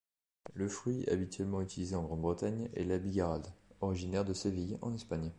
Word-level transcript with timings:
Le 0.55 0.67
fruit 0.67 1.05
habituellement 1.11 1.61
utilisé 1.61 1.95
en 1.95 2.01
Grande-Bretagne 2.03 2.71
est 2.73 2.85
la 2.85 2.97
bigarade, 2.97 3.53
originaire 3.81 4.25
de 4.25 4.33
Séville 4.33 4.79
en 4.81 4.95
Espagne. 4.95 5.29